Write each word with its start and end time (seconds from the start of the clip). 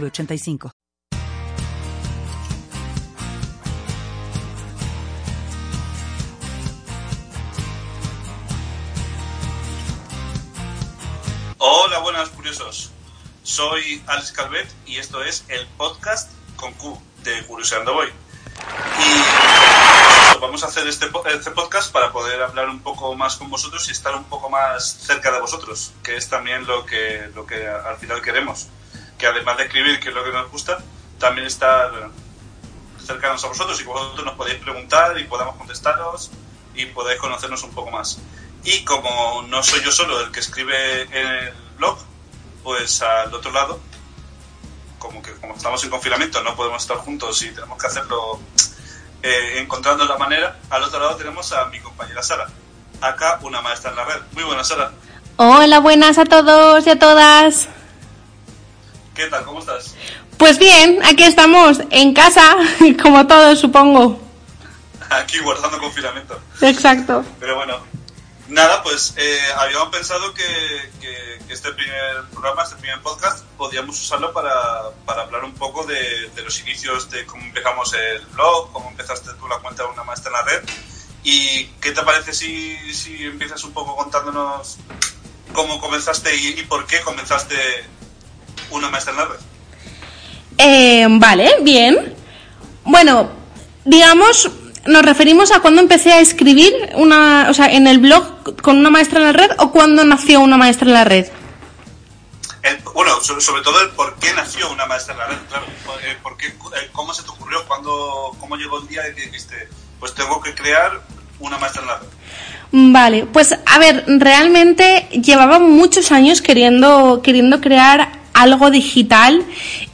906985. 0.00 0.70
Hola, 11.58 11.98
buenas 12.00 12.28
curiosos. 12.30 12.90
Soy 13.42 14.02
Alex 14.06 14.32
Calvet 14.32 14.68
y 14.86 14.96
esto 14.96 15.22
es 15.22 15.44
el 15.48 15.66
podcast 15.76 16.30
con 16.56 16.72
Q 16.74 16.98
de 17.22 17.44
Curioseando 17.46 17.94
Voy. 17.94 18.08
Y 18.08 20.40
vamos 20.40 20.62
a 20.64 20.66
hacer 20.66 20.86
este, 20.86 21.06
este 21.32 21.50
podcast 21.50 21.92
para 21.92 22.12
poder 22.12 22.42
hablar 22.42 22.68
un 22.68 22.80
poco 22.80 23.14
más 23.14 23.36
con 23.36 23.50
vosotros 23.50 23.88
y 23.88 23.92
estar 23.92 24.14
un 24.14 24.24
poco 24.24 24.50
más 24.50 24.84
cerca 24.84 25.32
de 25.32 25.40
vosotros, 25.40 25.92
que 26.02 26.16
es 26.16 26.28
también 26.28 26.66
lo 26.66 26.84
que, 26.84 27.30
lo 27.34 27.46
que 27.46 27.66
al 27.66 27.96
final 27.96 28.20
queremos. 28.22 28.66
Que 29.18 29.26
además 29.26 29.56
de 29.56 29.64
escribir, 29.64 30.00
que 30.00 30.08
es 30.08 30.14
lo 30.14 30.24
que 30.24 30.32
nos 30.32 30.50
gusta, 30.50 30.78
también 31.18 31.46
estar 31.46 32.10
cercanos 33.04 33.44
a 33.44 33.48
vosotros 33.48 33.80
y 33.80 33.84
vosotros 33.84 34.24
nos 34.24 34.34
podéis 34.34 34.58
preguntar 34.58 35.18
y 35.18 35.24
podamos 35.24 35.56
contestaros 35.56 36.30
y 36.74 36.86
podáis 36.86 37.20
conocernos 37.20 37.62
un 37.62 37.70
poco 37.72 37.90
más. 37.90 38.18
Y 38.64 38.84
como 38.84 39.42
no 39.48 39.62
soy 39.62 39.82
yo 39.82 39.92
solo 39.92 40.20
el 40.20 40.32
que 40.32 40.40
escribe 40.40 41.02
en 41.02 41.26
el 41.26 41.52
blog, 41.76 41.98
pues 42.62 43.02
al 43.02 43.32
otro 43.32 43.52
lado, 43.52 43.78
como 44.98 45.22
que 45.22 45.32
como 45.34 45.54
estamos 45.54 45.84
en 45.84 45.90
confinamiento, 45.90 46.42
no 46.42 46.56
podemos 46.56 46.82
estar 46.82 46.96
juntos 46.96 47.42
y 47.42 47.50
tenemos 47.50 47.78
que 47.78 47.86
hacerlo 47.86 48.40
eh, 49.22 49.58
encontrando 49.60 50.04
la 50.06 50.16
manera, 50.16 50.58
al 50.70 50.82
otro 50.82 50.98
lado 50.98 51.16
tenemos 51.16 51.52
a 51.52 51.66
mi 51.66 51.80
compañera 51.80 52.22
Sara. 52.22 52.48
Acá 53.00 53.38
una 53.42 53.60
maestra 53.60 53.90
en 53.90 53.96
la 53.96 54.04
red. 54.04 54.20
Muy 54.32 54.44
buena 54.44 54.64
Sara. 54.64 54.92
Hola, 55.36 55.80
buenas 55.80 56.16
a 56.16 56.24
todos 56.24 56.86
y 56.86 56.90
a 56.90 56.98
todas. 56.98 57.68
¿Qué 59.14 59.26
tal? 59.26 59.44
¿Cómo 59.44 59.60
estás? 59.60 59.94
Pues 60.38 60.58
bien, 60.58 60.98
aquí 61.04 61.22
estamos 61.24 61.78
en 61.90 62.12
casa, 62.14 62.56
como 63.02 63.26
todos 63.26 63.60
supongo. 63.60 64.20
Aquí 65.10 65.38
guardando 65.38 65.78
confinamiento. 65.78 66.38
Exacto. 66.60 67.24
Pero 67.38 67.56
bueno, 67.56 67.78
nada, 68.48 68.82
pues 68.82 69.14
eh, 69.16 69.38
habíamos 69.58 69.88
pensado 69.90 70.32
que, 70.34 70.42
que- 71.00 71.34
que 71.46 71.52
este 71.52 71.70
primer 71.72 72.24
programa, 72.32 72.62
este 72.62 72.76
primer 72.76 73.00
podcast, 73.02 73.44
podíamos 73.58 74.00
usarlo 74.00 74.32
para, 74.32 74.54
para 75.04 75.22
hablar 75.22 75.44
un 75.44 75.52
poco 75.54 75.84
de, 75.84 76.30
de 76.34 76.42
los 76.42 76.58
inicios 76.60 77.10
de 77.10 77.26
cómo 77.26 77.44
empezamos 77.44 77.92
el 77.92 78.24
blog, 78.28 78.72
cómo 78.72 78.88
empezaste 78.88 79.30
tú 79.38 79.46
la 79.46 79.58
cuenta 79.58 79.82
de 79.84 79.90
una 79.90 80.04
maestra 80.04 80.30
en 80.30 80.32
la 80.32 80.42
red. 80.52 80.68
¿Y 81.22 81.66
qué 81.82 81.92
te 81.92 82.02
parece 82.02 82.32
si, 82.32 82.76
si 82.94 83.24
empiezas 83.24 83.62
un 83.64 83.72
poco 83.72 83.94
contándonos 83.94 84.78
cómo 85.52 85.80
comenzaste 85.80 86.34
y, 86.34 86.60
y 86.60 86.62
por 86.64 86.86
qué 86.86 87.00
comenzaste 87.02 87.56
una 88.74 88.90
maestra 88.90 89.12
en 89.12 89.18
la 89.18 89.24
red? 89.26 89.36
Eh, 90.58 91.06
vale, 91.10 91.50
bien. 91.62 92.14
Bueno, 92.84 93.30
digamos, 93.84 94.50
nos 94.86 95.02
referimos 95.02 95.50
a 95.52 95.60
cuando 95.60 95.80
empecé 95.80 96.12
a 96.12 96.20
escribir 96.20 96.72
una, 96.94 97.46
o 97.50 97.54
sea, 97.54 97.66
en 97.72 97.86
el 97.86 97.98
blog 97.98 98.60
con 98.62 98.78
una 98.78 98.90
maestra 98.90 99.18
en 99.20 99.26
la 99.26 99.32
red 99.32 99.50
o 99.58 99.70
cuando 99.72 100.04
nació 100.04 100.40
una 100.40 100.56
maestra 100.56 100.86
en 100.88 100.94
la 100.94 101.04
red. 101.04 101.26
El- 102.62 102.78
bueno, 102.94 103.20
so- 103.20 103.40
sobre 103.40 103.62
todo 103.62 103.80
el 103.82 103.90
por 103.90 104.16
qué 104.16 104.32
nació 104.34 104.70
una 104.70 104.86
maestra 104.86 105.14
en 105.14 105.18
la 105.20 105.26
red, 105.26 105.36
claro. 105.48 105.66
Eh, 106.06 106.16
por 106.22 106.36
qué, 106.36 106.46
eh, 106.48 106.90
¿Cómo 106.92 107.12
se 107.12 107.22
te 107.22 107.30
ocurrió? 107.30 107.64
¿Cuándo, 107.66 108.34
¿Cómo 108.38 108.56
llegó 108.56 108.80
el 108.80 108.88
día 108.88 109.02
de 109.02 109.14
que 109.14 109.22
dijiste, 109.22 109.68
pues 110.00 110.14
tengo 110.14 110.40
que 110.40 110.54
crear 110.54 111.00
una 111.40 111.58
maestra 111.58 111.82
en 111.82 111.88
la 111.88 111.98
red? 111.98 112.06
Vale, 112.76 113.26
pues 113.26 113.52
a 113.66 113.78
ver, 113.78 114.04
realmente 114.06 115.08
llevaba 115.12 115.58
muchos 115.58 116.10
años 116.10 116.42
queriendo, 116.42 117.20
queriendo 117.22 117.60
crear 117.60 118.10
algo 118.34 118.70
digital 118.70 119.42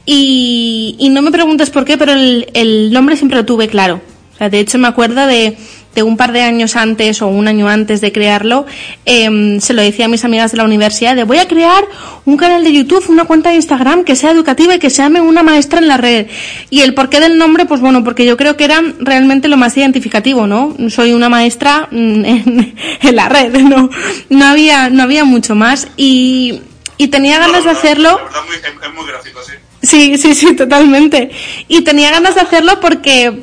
y, 0.05 1.07
no 1.11 1.21
me 1.21 1.31
preguntes 1.31 1.69
por 1.69 1.85
qué, 1.85 1.97
pero 1.97 2.11
el, 2.11 2.91
nombre 2.91 3.15
siempre 3.15 3.37
lo 3.37 3.45
tuve 3.45 3.67
claro. 3.67 4.01
O 4.33 4.37
sea, 4.37 4.49
de 4.49 4.59
hecho 4.59 4.77
me 4.79 4.87
acuerdo 4.87 5.27
de, 5.27 5.55
de 5.95 6.03
un 6.03 6.17
par 6.17 6.31
de 6.31 6.41
años 6.41 6.75
antes 6.75 7.21
o 7.21 7.27
un 7.27 7.47
año 7.47 7.67
antes 7.67 8.01
de 8.01 8.11
crearlo, 8.11 8.65
em, 9.05 9.59
se 9.59 9.73
lo 9.73 9.81
decía 9.81 10.05
a 10.05 10.07
mis 10.07 10.25
amigas 10.25 10.51
de 10.51 10.57
la 10.57 10.63
universidad, 10.63 11.15
de 11.15 11.23
voy 11.23 11.37
a 11.37 11.47
crear 11.47 11.83
un 12.25 12.37
canal 12.37 12.63
de 12.63 12.73
YouTube, 12.73 13.03
una 13.09 13.25
cuenta 13.25 13.49
de 13.49 13.57
Instagram 13.57 14.03
que 14.03 14.15
sea 14.15 14.31
educativa 14.31 14.73
y 14.73 14.79
que 14.79 14.89
se 14.89 15.03
llame 15.03 15.21
una 15.21 15.43
maestra 15.43 15.79
en 15.79 15.87
la 15.87 15.97
red. 15.97 16.27
Y 16.69 16.81
el 16.81 16.93
porqué 16.95 17.19
del 17.19 17.37
nombre, 17.37 17.65
pues 17.65 17.81
bueno, 17.81 18.03
porque 18.03 18.25
yo 18.25 18.37
creo 18.37 18.57
que 18.57 18.63
era 18.63 18.81
realmente 18.99 19.47
lo 19.47 19.57
más 19.57 19.77
identificativo, 19.77 20.47
¿no? 20.47 20.75
Soy 20.89 21.13
una 21.13 21.29
maestra 21.29 21.87
mm, 21.91 21.95
en, 22.25 22.75
en 23.01 23.15
la 23.15 23.29
red, 23.29 23.55
¿no? 23.61 23.89
No 24.29 24.45
había, 24.45 24.89
no 24.89 25.03
había 25.03 25.25
mucho 25.25 25.53
más 25.53 25.87
y, 25.95 26.61
y 27.03 27.07
tenía 27.07 27.39
ganas 27.39 27.63
de 27.63 27.71
No, 27.71 27.73
la 27.73 27.73
verdad- 27.73 27.79
hacerlo. 27.83 28.09
La 28.17 28.23
verdad 28.23 28.41
muy- 28.47 28.55
es, 28.55 28.87
es 28.89 28.93
muy 28.93 29.05
gráfico, 29.07 29.39
sí. 29.45 29.53
Sí, 29.83 30.17
sí, 30.17 30.35
sí, 30.35 30.55
totalmente. 30.55 31.31
Y 31.67 31.81
tenía 31.81 32.11
ganas 32.11 32.35
de 32.35 32.41
hacerlo 32.41 32.79
porque, 32.79 33.41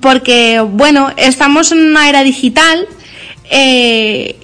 porque 0.00 0.60
bueno, 0.60 1.10
estamos 1.16 1.72
en 1.72 1.78
una 1.86 2.08
era 2.08 2.22
digital 2.22 2.86
eh, 3.50 4.36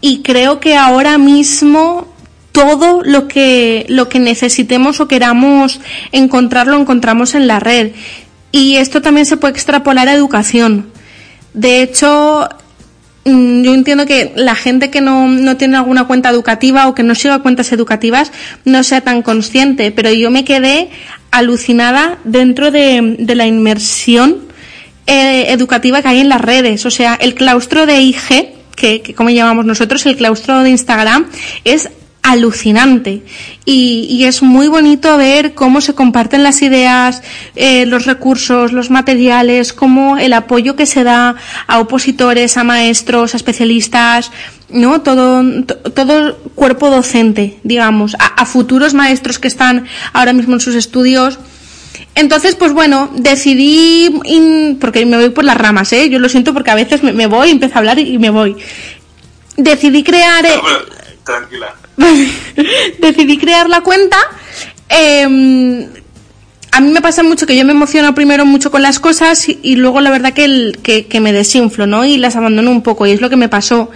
y 0.00 0.22
creo 0.22 0.60
que 0.60 0.76
ahora 0.76 1.18
mismo 1.18 2.08
todo 2.52 3.00
lo 3.02 3.28
que, 3.28 3.86
lo 3.88 4.08
que 4.10 4.18
necesitemos 4.18 5.00
o 5.00 5.08
queramos 5.08 5.80
encontrar 6.12 6.66
lo 6.66 6.78
encontramos 6.78 7.34
en 7.34 7.46
la 7.46 7.58
red. 7.60 7.92
Y 8.50 8.76
esto 8.76 9.00
también 9.00 9.24
se 9.24 9.38
puede 9.38 9.54
extrapolar 9.54 10.08
a 10.08 10.12
educación. 10.14 10.92
De 11.54 11.80
hecho, 11.82 12.48
yo 13.24 13.74
entiendo 13.74 14.04
que 14.04 14.32
la 14.34 14.54
gente 14.54 14.90
que 14.90 15.00
no, 15.00 15.28
no 15.28 15.56
tiene 15.56 15.76
alguna 15.76 16.06
cuenta 16.06 16.28
educativa 16.30 16.88
o 16.88 16.94
que 16.94 17.02
no 17.02 17.14
siga 17.14 17.38
cuentas 17.38 17.72
educativas 17.72 18.32
no 18.64 18.82
sea 18.82 19.02
tan 19.02 19.22
consciente, 19.22 19.92
pero 19.92 20.12
yo 20.12 20.30
me 20.30 20.44
quedé 20.44 20.90
alucinada 21.30 22.18
dentro 22.24 22.70
de, 22.70 23.16
de 23.18 23.34
la 23.34 23.46
inmersión 23.46 24.38
eh, 25.06 25.52
educativa 25.52 26.02
que 26.02 26.08
hay 26.08 26.20
en 26.20 26.28
las 26.28 26.40
redes. 26.40 26.84
O 26.84 26.90
sea, 26.90 27.14
el 27.14 27.34
claustro 27.34 27.86
de 27.86 28.00
IG, 28.00 28.54
que, 28.74 29.02
que 29.02 29.14
como 29.14 29.30
llamamos 29.30 29.64
nosotros, 29.64 30.04
el 30.06 30.16
claustro 30.16 30.62
de 30.62 30.70
Instagram, 30.70 31.26
es 31.64 31.90
alucinante 32.22 33.22
y, 33.64 34.06
y 34.08 34.24
es 34.24 34.42
muy 34.42 34.68
bonito 34.68 35.16
ver 35.16 35.54
cómo 35.54 35.80
se 35.80 35.94
comparten 35.94 36.42
las 36.44 36.62
ideas, 36.62 37.22
eh, 37.56 37.84
los 37.86 38.06
recursos, 38.06 38.72
los 38.72 38.90
materiales, 38.90 39.72
cómo 39.72 40.16
el 40.18 40.32
apoyo 40.32 40.76
que 40.76 40.86
se 40.86 41.02
da 41.04 41.34
a 41.66 41.78
opositores, 41.80 42.56
a 42.56 42.64
maestros, 42.64 43.34
a 43.34 43.36
especialistas, 43.36 44.30
no 44.70 45.00
todo 45.02 45.42
to- 45.64 45.76
todo 45.92 46.36
cuerpo 46.54 46.90
docente, 46.90 47.58
digamos, 47.64 48.16
a, 48.18 48.46
futuros 48.46 48.94
maestros 48.94 49.38
que 49.38 49.48
están 49.48 49.86
ahora 50.12 50.32
mismo 50.32 50.54
en 50.54 50.60
sus 50.60 50.74
estudios. 50.76 51.38
Entonces, 52.14 52.54
pues 52.54 52.72
bueno, 52.72 53.10
decidí, 53.16 54.10
porque 54.80 55.04
me 55.06 55.16
voy 55.16 55.30
por 55.30 55.44
las 55.44 55.56
ramas, 55.56 55.92
¿eh? 55.92 56.08
Yo 56.08 56.18
lo 56.18 56.28
siento 56.28 56.52
porque 56.54 56.70
a 56.70 56.74
veces 56.74 57.02
me, 57.02 57.12
me 57.12 57.26
voy, 57.26 57.50
empiezo 57.50 57.74
a 57.74 57.78
hablar 57.78 57.98
y, 57.98 58.18
me 58.18 58.30
voy. 58.30 58.56
Decidí 59.56 60.02
crear... 60.02 60.44
eh, 60.46 60.50
tranquila. 61.24 61.74
decidí 62.98 63.38
crear 63.38 63.68
la 63.68 63.80
cuenta. 63.80 64.16
eh, 64.88 65.88
a 66.72 66.80
mí 66.80 66.90
me 66.90 67.02
pasa 67.02 67.22
mucho 67.22 67.46
que 67.46 67.54
yo 67.54 67.66
me 67.66 67.72
emociono 67.72 68.14
primero 68.14 68.46
mucho 68.46 68.70
con 68.70 68.80
las 68.80 68.98
cosas 68.98 69.46
y, 69.46 69.76
luego 69.76 70.00
la 70.00 70.10
verdad 70.10 70.32
que, 70.32 70.72
que, 70.82 71.06
que 71.06 71.20
me 71.20 71.34
desinflo, 71.34 71.86
¿no? 71.86 72.06
Y 72.06 72.16
las 72.16 72.34
abandono 72.34 72.70
un 72.70 72.82
poco 72.82 73.06
y 73.06 73.10
es 73.10 73.20
lo 73.20 73.28
que 73.28 73.36
me 73.36 73.50
pasó. 73.50 73.90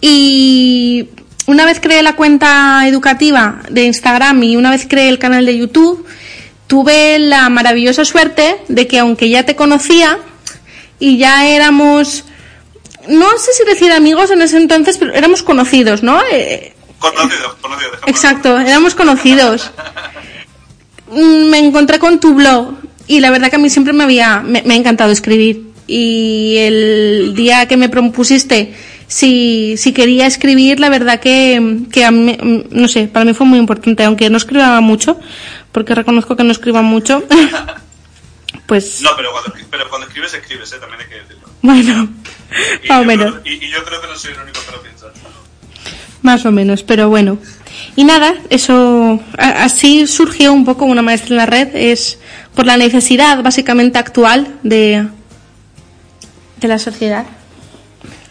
Y 0.00 1.08
una 1.46 1.64
vez 1.64 1.78
creé 1.80 2.02
la 2.02 2.16
cuenta 2.16 2.82
educativa 2.88 3.60
de 3.70 3.84
Instagram 3.84 4.42
y 4.42 4.56
una 4.56 4.72
vez 4.72 4.86
creé 4.88 5.08
el 5.08 5.20
canal 5.20 5.46
de 5.46 5.58
YouTube, 5.58 6.04
tuve 6.66 7.20
la 7.20 7.48
maravillosa 7.50 8.04
suerte 8.04 8.56
de 8.66 8.88
que 8.88 8.98
aunque 8.98 9.28
ya 9.28 9.44
te 9.44 9.54
conocía 9.54 10.18
y 10.98 11.18
ya 11.18 11.46
éramos, 11.46 12.24
no 13.08 13.38
sé 13.38 13.52
si 13.52 13.64
decir 13.64 13.90
amigos 13.92 14.30
en 14.30 14.42
ese 14.42 14.56
entonces, 14.56 14.98
pero 14.98 15.12
éramos 15.14 15.42
conocidos, 15.42 16.02
¿no? 16.02 16.20
Eh, 16.32 16.74
Conocido, 16.98 17.56
conocido. 17.60 17.90
dejémoslo. 17.92 18.08
Exacto, 18.08 18.58
éramos 18.58 18.94
conocidos. 18.94 19.70
Mm, 21.10 21.48
Me 21.48 21.58
encontré 21.58 21.98
con 21.98 22.20
tu 22.20 22.34
blog 22.34 22.74
y 23.06 23.20
la 23.20 23.30
verdad 23.30 23.48
que 23.48 23.56
a 23.56 23.58
mí 23.58 23.70
siempre 23.70 23.94
me 23.94 24.04
había 24.04 24.40
me, 24.40 24.62
me 24.62 24.74
ha 24.74 24.76
encantado 24.76 25.10
escribir 25.10 25.70
y 25.86 26.56
el 26.58 27.32
día 27.34 27.66
que 27.66 27.78
me 27.78 27.88
propusiste 27.88 28.74
si, 29.06 29.76
si 29.78 29.94
quería 29.94 30.26
escribir 30.26 30.80
la 30.80 30.90
verdad 30.90 31.18
que, 31.18 31.78
que 31.90 32.04
a 32.04 32.10
mí, 32.10 32.36
mm, 32.38 32.60
no 32.78 32.88
sé 32.88 33.08
para 33.08 33.24
mí 33.24 33.32
fue 33.32 33.46
muy 33.46 33.58
importante 33.58 34.04
aunque 34.04 34.28
no 34.28 34.36
escribía 34.36 34.78
mucho 34.82 35.18
porque 35.72 35.94
reconozco 35.94 36.36
que 36.36 36.44
no 36.44 36.52
escribo 36.52 36.82
mucho. 36.82 37.24
pues... 38.66 39.00
No, 39.00 39.10
pero 39.16 39.30
cuando, 39.32 39.52
pero 39.70 39.88
cuando 39.88 40.06
escribes, 40.08 40.34
escribes, 40.34 40.70
¿eh? 40.72 40.76
también 40.78 41.00
hay 41.00 41.08
que 41.08 41.14
decirlo. 41.22 41.48
Bueno, 41.62 42.08
Y 42.84 42.88
más 42.88 43.00
o 43.00 43.04
menos. 43.04 43.34
creo- 43.40 43.42
y, 43.54 43.64
y 43.66 43.70
yo 43.70 43.84
creo 43.84 44.00
que 44.00 44.06
no 44.06 44.16
soy 44.18 44.32
el 44.32 44.40
único 44.40 44.60
que 44.64 44.72
lo 44.72 44.82
piensa. 44.82 45.06
Más 46.22 46.44
o 46.46 46.50
menos, 46.50 46.82
pero 46.82 47.08
bueno. 47.08 47.38
Y 47.96 48.04
nada, 48.04 48.34
eso 48.50 49.20
a- 49.38 49.64
así 49.64 50.06
surgió 50.06 50.52
un 50.52 50.64
poco 50.64 50.84
una 50.84 51.02
maestra 51.02 51.28
en 51.30 51.36
la 51.36 51.46
red, 51.46 51.68
es 51.74 52.18
por 52.54 52.66
la 52.66 52.76
necesidad 52.76 53.42
básicamente 53.42 53.98
actual 53.98 54.58
de, 54.62 55.06
de 56.56 56.68
la 56.68 56.78
sociedad. 56.78 57.24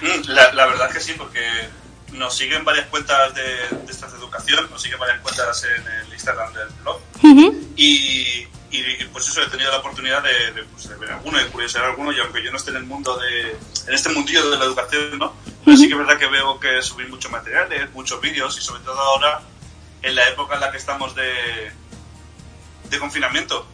Mm, 0.01 0.29
La, 0.29 0.53
la 0.53 0.65
verdad 0.67 0.87
es 0.89 0.95
que 0.95 0.99
sí, 1.01 1.13
porque 1.17 1.39
nos 2.13 2.35
siguen 2.35 2.65
varias 2.65 2.87
cuentas 2.87 3.33
de, 3.35 3.41
de 3.85 3.91
estas 3.91 4.11
de 4.11 4.17
educación, 4.17 4.67
nos 4.69 4.81
siguen 4.81 4.99
varias 4.99 5.19
cuentas 5.21 5.63
en 5.63 6.07
el 6.07 6.13
Instagram 6.13 6.53
del 6.53 6.67
blog. 6.81 6.99
Y, 7.77 8.47
y, 8.79 9.05
pues 9.11 9.27
eso, 9.27 9.41
he 9.41 9.47
tenido 9.47 9.71
la 9.71 9.77
oportunidad 9.79 10.21
de, 10.23 10.51
de, 10.51 10.63
pues, 10.63 10.87
de 10.89 10.95
ver 10.95 11.11
alguno, 11.11 11.37
de 11.37 11.47
curiosear 11.47 11.85
alguno, 11.85 12.11
y 12.11 12.19
aunque 12.19 12.43
yo 12.43 12.51
no 12.51 12.57
esté 12.57 12.71
en 12.71 12.77
el 12.77 12.83
mundo 12.83 13.17
de, 13.17 13.51
en 13.87 13.93
este 13.93 14.09
mundillo 14.09 14.49
de 14.49 14.57
la 14.57 14.65
educación, 14.65 15.17
¿no? 15.19 15.33
Pero 15.65 15.77
sí 15.77 15.87
que 15.87 15.93
es 15.93 15.99
verdad 15.99 16.17
que 16.17 16.27
veo 16.27 16.59
que 16.59 16.81
subir 16.81 17.09
muchos 17.09 17.31
materiales, 17.31 17.91
muchos 17.93 18.21
vídeos, 18.21 18.57
y 18.57 18.61
sobre 18.61 18.81
todo 18.83 18.99
ahora, 18.99 19.41
en 20.01 20.15
la 20.15 20.27
época 20.29 20.55
en 20.55 20.61
la 20.61 20.71
que 20.71 20.77
estamos 20.77 21.15
de, 21.15 21.71
de 22.89 22.99
confinamiento. 22.99 23.67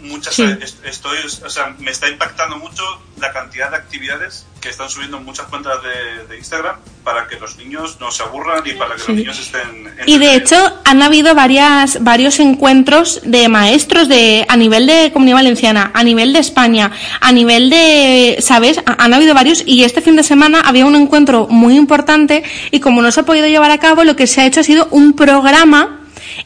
Muchas, 0.00 0.34
Sí. 0.34 0.44
estoy, 0.84 1.18
o 1.44 1.50
sea, 1.50 1.74
me 1.78 1.90
está 1.90 2.08
impactando 2.08 2.56
mucho 2.56 2.84
la 3.18 3.32
cantidad 3.32 3.70
de 3.70 3.76
actividades 3.78 4.46
que 4.60 4.68
están 4.70 4.88
subiendo 4.90 5.20
muchas 5.20 5.46
cuentas 5.46 5.74
de, 5.82 6.26
de 6.26 6.36
Instagram 6.38 6.76
para 7.04 7.26
que 7.28 7.36
los 7.38 7.56
niños 7.56 7.96
no 8.00 8.10
se 8.10 8.22
aburran 8.22 8.62
y 8.66 8.72
para 8.72 8.94
que 8.96 9.00
Sí. 9.00 9.06
los 9.08 9.16
niños 9.18 9.38
estén... 9.38 9.88
Y 10.06 10.18
de 10.18 10.34
hecho 10.34 10.56
han 10.84 11.00
habido 11.02 11.34
varias, 11.34 12.02
varios 12.02 12.38
encuentros 12.40 13.20
de 13.24 13.48
maestros 13.48 14.08
de, 14.08 14.44
a 14.48 14.56
nivel 14.56 14.86
de 14.86 15.10
Comunidad 15.12 15.36
Valenciana, 15.36 15.90
a 15.94 16.02
nivel 16.02 16.32
de 16.32 16.40
España, 16.40 16.90
a 17.20 17.32
nivel 17.32 17.70
de, 17.70 18.38
¿sabes? 18.40 18.78
Ha- 18.84 18.96
Han 19.04 19.14
habido 19.14 19.32
varios 19.34 19.62
y 19.66 19.84
este 19.84 20.00
fin 20.00 20.16
de 20.16 20.22
semana 20.22 20.60
había 20.60 20.86
un 20.86 20.96
encuentro 20.96 21.46
muy 21.48 21.76
importante 21.76 22.42
y 22.70 22.80
como 22.80 23.00
no 23.00 23.10
se 23.12 23.20
ha 23.20 23.24
podido 23.24 23.46
llevar 23.46 23.70
a 23.70 23.78
cabo, 23.78 24.04
lo 24.04 24.16
que 24.16 24.26
se 24.26 24.40
ha 24.40 24.46
hecho 24.46 24.60
ha 24.60 24.64
sido 24.64 24.88
un 24.90 25.14
programa 25.14 26.00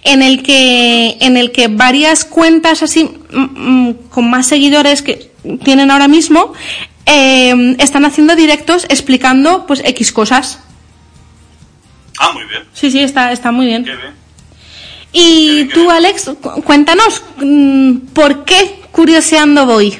en 0.04 0.22
el 0.22 0.42
que, 0.42 1.16
en 1.20 1.36
el 1.36 1.50
que 1.52 1.68
varias 1.68 2.24
cuentas 2.24 2.82
así, 2.82 3.04
mm, 3.32 3.88
mm, 3.88 3.94
con 4.10 4.28
más 4.30 4.46
seguidores 4.46 5.02
que 5.02 5.30
tienen 5.64 5.90
ahora 5.90 6.06
mismo, 6.08 6.52
eh, 7.06 7.76
están 7.78 8.04
haciendo 8.04 8.34
directos 8.36 8.84
explicando 8.88 9.66
pues 9.66 9.80
X 9.84 10.12
cosas. 10.12 10.60
Ah, 12.18 12.32
muy 12.32 12.44
bien, 12.44 12.64
Sí, 12.72 12.90
sí, 12.90 13.00
está, 13.00 13.32
está 13.32 13.50
muy 13.52 13.66
bien. 13.66 13.84
qué 13.84 13.96
bien. 13.96 14.14
Y 15.12 15.46
Qué 15.48 15.52
bien, 15.54 15.68
qué 15.68 15.74
tú, 15.74 15.80
bien. 15.80 15.92
Alex, 15.92 16.30
cu- 16.40 16.62
cuéntanos, 16.62 17.22
mm, 17.38 17.96
¿por 18.14 18.44
qué 18.44 18.80
curioseando 18.92 19.66
voy? 19.66 19.98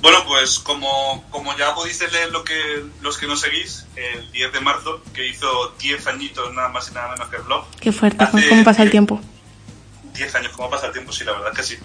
Bueno, 0.00 0.18
pues 0.26 0.60
como, 0.60 1.24
como 1.30 1.56
ya 1.56 1.74
pudiste 1.74 2.08
leer 2.08 2.30
lo 2.30 2.44
que, 2.44 2.54
los 3.02 3.18
que 3.18 3.26
nos 3.26 3.40
seguís, 3.40 3.84
el 3.96 4.30
10 4.30 4.52
de 4.52 4.60
marzo, 4.60 5.02
que 5.12 5.26
hizo 5.26 5.74
10 5.80 6.06
añitos 6.06 6.54
nada 6.54 6.68
más 6.68 6.88
y 6.90 6.94
nada 6.94 7.10
menos 7.10 7.28
que 7.28 7.36
el 7.36 7.42
blog. 7.42 7.64
Qué 7.80 7.90
fuerte, 7.90 8.22
Hace 8.22 8.48
cómo 8.48 8.62
pasa 8.62 8.84
el 8.84 8.90
tiempo. 8.90 9.20
10 10.18 10.34
años, 10.34 10.52
¿cómo 10.54 10.68
pasa 10.68 10.86
el 10.86 10.92
tiempo? 10.92 11.12
Sí, 11.12 11.24
la 11.24 11.32
verdad 11.32 11.52
que 11.52 11.62
sí. 11.62 11.78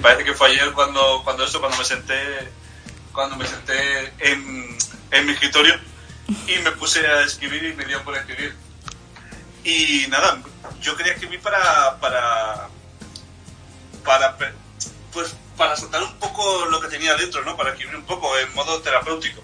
Parece 0.00 0.24
que 0.24 0.34
fue 0.34 0.50
ayer 0.50 0.72
cuando, 0.72 1.20
cuando 1.24 1.44
eso, 1.44 1.60
cuando 1.60 1.76
me 1.76 1.84
senté, 1.84 2.48
cuando 3.12 3.36
me 3.36 3.46
senté 3.46 4.12
en, 4.20 4.78
en 5.10 5.26
mi 5.26 5.32
escritorio 5.32 5.78
y 6.46 6.58
me 6.58 6.70
puse 6.72 7.06
a 7.06 7.22
escribir 7.22 7.64
y 7.64 7.74
me 7.74 7.84
dio 7.84 8.02
por 8.04 8.16
escribir. 8.16 8.54
Y 9.64 10.06
nada, 10.08 10.40
yo 10.80 10.96
quería 10.96 11.12
escribir 11.12 11.40
para, 11.40 11.98
para, 11.98 12.68
para, 14.04 14.36
pues, 15.12 15.34
para 15.56 15.76
soltar 15.76 16.02
un 16.02 16.14
poco 16.18 16.66
lo 16.66 16.80
que 16.80 16.88
tenía 16.88 17.14
dentro, 17.16 17.44
¿no? 17.44 17.56
Para 17.56 17.70
escribir 17.70 17.96
un 17.96 18.04
poco 18.04 18.36
en 18.38 18.52
modo 18.54 18.80
terapéutico. 18.80 19.42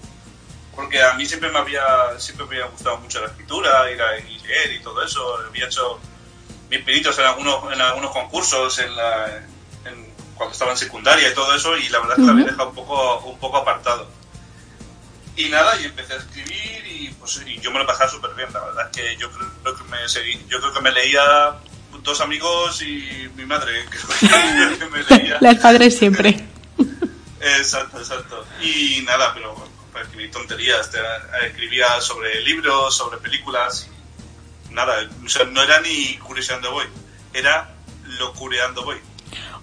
Porque 0.75 1.03
a 1.03 1.15
mí 1.15 1.27
siempre 1.27 1.51
me 1.51 1.59
había, 1.59 1.85
siempre 2.19 2.47
me 2.47 2.57
había 2.57 2.71
gustado 2.71 2.99
mucho 2.99 3.21
la 3.21 3.27
escritura, 3.27 3.91
ir 3.91 4.01
a 4.01 4.13
leer 4.13 4.73
y 4.73 4.81
todo 4.81 5.03
eso. 5.03 5.39
Había 5.49 5.67
hecho 5.67 6.01
mis 6.71 6.81
pinitos 6.83 7.19
en 7.19 7.25
algunos, 7.27 7.73
en 7.73 7.81
algunos 7.81 8.11
concursos, 8.13 8.79
en 8.79 8.95
la, 8.97 9.39
en- 9.85 10.09
cuando 10.35 10.53
estaba 10.53 10.71
en 10.73 10.77
secundaria 10.79 11.31
y 11.31 11.35
todo 11.35 11.55
eso, 11.55 11.77
y 11.77 11.89
la 11.89 11.99
verdad 12.01 12.17
es 12.19 12.21
que 12.21 12.27
lo 12.27 12.33
había 12.33 12.45
dejado 12.47 12.69
un 12.71 12.75
poco, 12.75 13.19
un 13.21 13.39
poco 13.39 13.57
apartado. 13.59 14.09
Y 15.37 15.49
nada, 15.49 15.81
y 15.81 15.85
empecé 15.85 16.15
a 16.15 16.17
escribir 16.17 16.85
y, 16.87 17.09
pues, 17.19 17.41
y 17.47 17.61
yo 17.61 17.71
me 17.71 17.79
lo 17.79 17.87
pasaba 17.87 18.11
súper 18.11 18.35
bien, 18.35 18.49
la 18.53 18.61
verdad 18.61 18.89
es 18.91 18.97
que 18.97 19.17
yo 19.17 19.31
creo 19.31 19.77
que 19.77 19.85
me 19.85 20.09
seguí, 20.09 20.45
yo 20.49 20.61
creo 20.61 20.73
que 20.73 20.81
me 20.81 20.91
leía 20.93 21.55
dos 22.03 22.21
amigos 22.21 22.81
y 22.83 23.29
mi 23.37 23.45
madre, 23.45 23.85
que 24.79 24.87
me 24.87 25.03
leía. 25.05 25.39
Las 25.41 25.59
padres 25.59 25.97
siempre. 25.99 26.45
Exacto, 27.41 27.99
exacto. 27.99 28.45
Y 28.61 29.01
nada, 29.03 29.33
pero 29.33 29.55
para 29.93 30.05
escribir 30.05 30.31
tonterías, 30.33 30.91
te- 30.91 30.99
escribía 31.47 32.01
sobre 32.01 32.41
libros, 32.43 32.97
sobre 32.97 33.19
películas, 33.19 33.89
nada, 34.79 35.09
o 35.25 35.29
sea, 35.29 35.45
no 35.45 35.61
era 35.63 35.81
ni 35.81 36.17
curioseando 36.19 36.71
voy, 36.71 36.87
era 37.35 37.69
locureando 38.19 38.85
voy. 38.85 39.01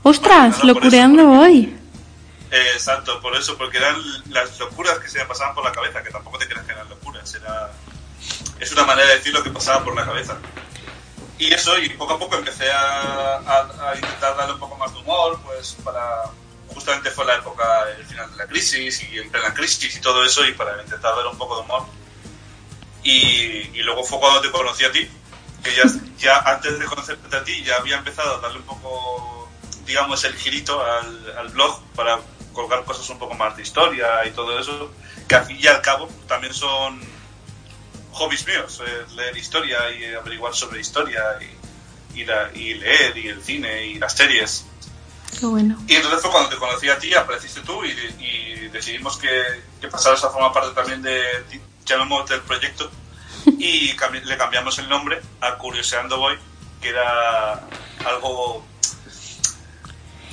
Ostras, 0.03 0.57
eso, 0.57 0.73
porque- 0.73 0.89
voy. 1.25 1.75
Eh, 2.51 2.71
exacto, 2.73 3.19
por 3.21 3.35
eso, 3.35 3.57
porque 3.57 3.77
eran 3.77 3.95
las 4.29 4.59
locuras 4.59 4.99
que 4.99 5.09
se 5.09 5.17
me 5.19 5.25
pasaban 5.25 5.55
por 5.55 5.63
la 5.65 5.71
cabeza, 5.71 6.03
que 6.03 6.11
tampoco 6.11 6.37
te 6.37 6.47
creas 6.47 6.65
que 6.65 6.71
eran 6.73 6.87
locuras, 6.89 7.33
era... 7.33 7.71
Es 8.59 8.71
una 8.73 8.83
manera 8.85 9.07
de 9.09 9.15
decir 9.17 9.33
lo 9.33 9.41
que 9.43 9.49
pasaba 9.49 9.83
por 9.83 9.95
la 9.95 10.05
cabeza. 10.05 10.37
Y 11.37 11.51
eso, 11.53 11.77
y 11.79 11.89
poco 11.89 12.13
a 12.13 12.19
poco 12.19 12.35
empecé 12.37 12.71
a, 12.71 13.37
a- 13.37 13.89
a 13.91 13.95
intentar 13.95 14.37
darle 14.37 14.53
un 14.53 14.59
poco 14.59 14.75
más 14.77 14.93
de 14.93 14.99
humor, 14.99 15.39
pues 15.43 15.75
para... 15.83 16.23
Justamente 16.73 17.09
fue 17.09 17.25
la 17.25 17.35
época, 17.35 17.65
el 17.97 18.05
final 18.05 18.29
de 18.31 18.37
la 18.37 18.47
crisis, 18.47 19.01
y 19.11 19.17
en 19.17 19.29
plena 19.31 19.53
crisis 19.53 19.95
y 19.95 20.01
todo 20.01 20.23
eso, 20.23 20.45
y 20.45 20.53
para 20.53 20.81
intentar 20.81 21.15
dar 21.15 21.25
un 21.27 21.37
poco 21.37 21.55
de 21.57 21.61
humor. 21.63 21.85
Y, 23.05 23.69
y 23.73 23.83
luego 23.83 24.03
fue 24.03 24.19
cuando 24.19 24.41
te 24.41 24.51
conocí 24.51 24.83
a 24.83 24.91
ti, 24.91 25.07
que 25.63 25.73
ya, 25.75 25.83
ya 26.17 26.39
antes 26.39 26.77
de 26.79 26.85
conocerte 26.85 27.37
a 27.37 27.43
ti 27.43 27.63
ya 27.63 27.75
había 27.77 27.97
empezado 27.97 28.35
a 28.35 28.39
darle 28.41 28.57
un 28.57 28.65
poco, 28.65 29.47
digamos, 29.85 30.23
el 30.23 30.35
girito 30.35 30.83
al, 30.83 31.37
al 31.37 31.49
blog 31.49 31.79
para 31.95 32.19
colgar 32.51 32.83
cosas 32.83 33.07
un 33.09 33.19
poco 33.19 33.35
más 33.35 33.55
de 33.55 33.61
historia 33.63 34.25
y 34.25 34.31
todo 34.31 34.57
eso, 34.59 34.91
que 35.27 35.35
al 35.35 35.45
fin 35.45 35.57
y 35.61 35.67
al 35.67 35.81
cabo 35.81 36.09
también 36.27 36.53
son 36.53 36.99
hobbies 38.13 38.47
míos, 38.47 38.81
eh, 38.85 39.05
leer 39.15 39.37
historia 39.37 39.77
y 39.91 40.13
averiguar 40.15 40.55
sobre 40.55 40.79
historia 40.81 41.21
y, 41.41 42.21
y, 42.21 42.25
la- 42.25 42.49
y 42.55 42.73
leer 42.75 43.15
y 43.17 43.27
el 43.27 43.43
cine 43.43 43.85
y 43.87 43.95
las 43.99 44.13
series. 44.13 44.65
Qué 45.39 45.45
bueno. 45.45 45.77
Y 45.87 45.95
entonces 45.95 46.21
fue 46.21 46.31
cuando 46.31 46.49
te 46.49 46.55
conocí 46.55 46.89
a 46.89 46.97
ti, 46.97 47.13
apareciste 47.13 47.59
tú 47.61 47.83
y, 47.85 47.89
y 48.19 48.67
decidimos 48.69 49.17
que, 49.17 49.43
que 49.81 49.89
pasaras 49.89 50.23
a 50.23 50.29
formar 50.29 50.53
parte 50.53 50.73
también 50.73 51.01
de, 51.01 51.21
llamemos 51.85 52.27
del 52.29 52.41
proyecto, 52.41 52.89
y 53.57 53.91
cambi- 53.95 54.23
le 54.23 54.37
cambiamos 54.37 54.77
el 54.79 54.89
nombre 54.89 55.21
a 55.41 55.55
Curioseando 55.55 56.17
Boy, 56.17 56.35
que 56.81 56.89
era 56.89 57.61
algo, 58.05 58.65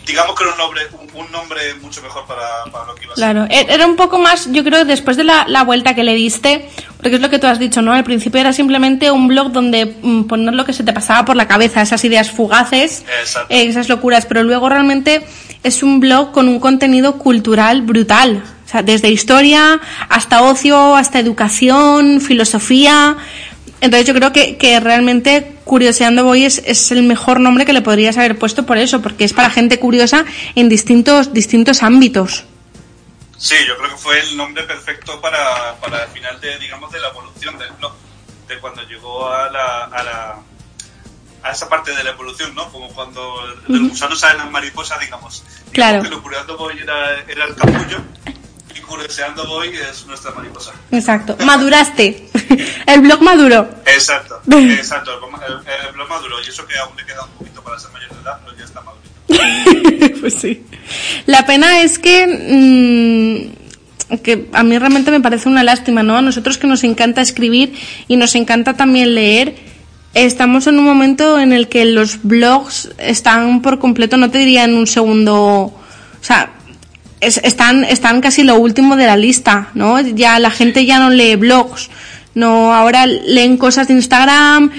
digamos 0.07 0.35
que 0.37 0.45
era 0.45 0.53
un 0.53 0.59
nombre, 0.59 0.83
un, 1.15 1.31
nombre 1.31 1.75
mucho 1.77 2.03
mejor 2.03 2.27
para, 2.27 2.65
para 2.73 2.87
lo 2.87 2.95
que 2.95 3.05
iba 3.05 3.13
a 3.13 3.17
ser. 3.17 3.25
Claro, 3.25 3.47
e- 3.51 3.67
era 3.73 3.87
un 3.87 3.97
poco 3.97 4.19
más, 4.19 4.51
yo 4.51 4.65
creo, 4.65 4.85
después 4.85 5.17
de 5.17 5.25
la, 5.25 5.45
la 5.47 5.63
vuelta 5.63 5.95
que 5.95 6.03
le 6.05 6.15
diste, 6.15 6.69
porque 6.97 7.17
es 7.17 7.21
lo 7.21 7.31
que 7.31 7.39
tú 7.39 7.47
has 7.47 7.59
dicho, 7.59 7.83
¿no? 7.83 7.93
Al 7.93 8.03
principio 8.05 8.41
era 8.41 8.53
simplemente 8.53 9.11
un 9.11 9.29
blog 9.29 9.53
donde 9.53 9.97
mm, 10.03 10.25
poner 10.25 10.55
lo 10.55 10.65
que 10.65 10.73
se 10.73 10.83
te 10.85 10.93
pasaba 10.93 11.25
por 11.25 11.37
la 11.37 11.47
cabeza, 11.47 11.83
esas 11.83 12.05
ideas 12.05 12.31
fugaces, 12.31 13.05
Exacto. 13.21 13.53
eh, 13.55 13.67
esas 13.69 13.89
locuras, 13.89 14.27
pero 14.27 14.43
luego 14.43 14.69
realmente 14.69 15.25
es 15.63 15.83
un 15.83 16.01
blog 16.01 16.33
con 16.33 16.49
un 16.49 16.59
contenido 16.61 17.19
cultural 17.19 17.83
brutal. 17.83 18.43
Sea, 18.73 18.83
desde 18.83 19.11
historia 19.11 19.81
hasta 20.09 20.43
ocio, 20.43 20.97
hasta 20.97 21.19
educación, 21.19 22.21
filosofía. 22.23 23.19
Entonces 23.83 24.07
yo 24.07 24.15
creo 24.15 24.33
que, 24.33 24.57
que 24.57 24.81
realmente 24.81 25.57
Curioseando 25.65 26.25
Voy 26.25 26.45
es, 26.45 26.63
es 26.65 26.91
el 26.91 27.03
mejor 27.03 27.39
nombre 27.39 27.67
que 27.67 27.73
le 27.73 27.83
podrías 27.83 28.17
haber 28.17 28.39
puesto 28.39 28.65
por 28.65 28.79
eso, 28.79 29.03
porque 29.03 29.25
es 29.25 29.35
para 29.35 29.51
gente 29.51 29.79
curiosa 29.79 30.25
en 30.55 30.69
distintos, 30.69 31.35
distintos 31.35 31.83
ámbitos. 31.83 32.45
Sí, 33.37 33.57
yo 33.67 33.77
creo 33.77 33.91
que 33.91 33.97
fue 33.97 34.21
el 34.21 34.37
nombre 34.37 34.63
perfecto 34.63 35.21
para, 35.21 35.75
para 35.77 36.05
el 36.05 36.09
final 36.11 36.41
de, 36.41 36.59
digamos, 36.59 36.91
de 36.93 37.01
la 37.01 37.09
evolución 37.09 37.59
del 37.59 37.73
blog, 37.73 37.93
de 38.49 38.59
cuando 38.59 38.83
llegó 38.85 39.29
a 39.29 39.51
la, 39.51 39.85
a 39.85 40.03
la 40.03 40.39
a 41.43 41.51
esa 41.51 41.69
parte 41.69 41.95
de 41.95 42.05
la 42.05 42.11
evolución, 42.11 42.55
¿no? 42.55 42.71
Como 42.71 42.89
cuando 42.89 43.45
del 43.67 43.89
gusano 43.89 44.15
sale 44.15 44.39
la 44.39 44.47
mariposa, 44.47 44.97
digamos. 44.99 45.43
Digamos 45.43 45.73
Claro. 45.73 46.03
Que 46.03 46.09
lo 46.09 46.23
curioseando 46.23 46.57
voy 46.57 46.79
era, 46.79 47.21
era 47.27 47.45
el 47.45 47.55
capullo 47.57 47.99
curioseando 48.83 49.47
voy 49.47 49.69
es 49.91 50.07
nuestra 50.07 50.31
mariposa. 50.33 50.73
Exacto, 50.91 51.37
maduraste. 51.45 52.29
El 52.87 53.01
blog 53.01 53.23
maduró. 53.23 53.69
Exacto, 53.87 54.41
exacto, 54.51 55.13
el, 55.13 55.19
blog- 55.21 55.43
el- 55.47 55.87
el 55.89 55.93
blog 55.95 56.09
maduro. 56.09 56.37
Y 56.45 56.49
eso 56.49 56.67
que 56.67 56.77
aún 56.79 56.97
le 56.97 57.05
queda 57.07 57.25
un 57.25 57.31
poquito 57.39 57.63
para 57.63 57.79
ser 57.79 57.91
mayor 57.93 58.11
de 58.15 58.21
edad, 58.23 58.39
pero 58.45 58.59
ya 58.59 58.65
está 58.65 58.81
madurito. 58.83 60.17
pues 60.21 60.35
sí. 60.35 60.65
La 61.27 61.47
pena 61.47 61.81
es 61.83 61.99
que, 61.99 63.51
mm, 64.09 64.17
que 64.19 64.49
a 64.53 64.63
mí 64.63 64.79
realmente 64.79 65.11
me 65.11 65.21
parece 65.21 65.49
una 65.49 65.63
lástima, 65.63 66.03
¿no? 66.03 66.17
A 66.17 66.23
nosotros 66.23 66.59
que 66.59 66.67
nos 66.67 66.85
encanta 66.85 67.23
escribir 67.23 67.75
y 68.09 68.17
nos 68.17 68.35
encanta 68.35 68.75
también 68.75 69.15
leer, 69.15 69.55
estamos 70.15 70.67
en 70.67 70.79
un 70.79 70.85
momento 70.85 71.39
en 71.39 71.53
el 71.53 71.69
que 71.69 71.85
los 71.87 72.23
blogs 72.23 72.91
están 72.99 73.63
por 73.63 73.79
completo, 73.79 74.17
no 74.19 74.31
te 74.31 74.39
diría 74.39 74.65
en 74.65 74.75
un 74.75 74.87
segundo, 74.87 75.37
o 75.39 75.75
sea, 76.21 76.51
están, 77.23 77.85
están 77.85 78.21
casi 78.21 78.43
lo 78.43 78.57
último 78.57 78.97
de 78.97 79.07
la 79.07 79.17
lista, 79.17 79.71
¿no? 79.75 80.01
Ya 80.01 80.39
la 80.39 80.51
gente 80.51 80.85
ya 80.85 80.99
no 80.99 81.11
lee 81.11 81.37
blogs, 81.37 81.89
no, 82.35 82.75
ahora 82.75 83.07
leen 83.07 83.57
cosas 83.57 83.89
de 83.89 83.95
Instagram, 83.95 84.71